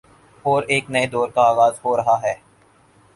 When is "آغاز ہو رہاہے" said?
1.51-2.33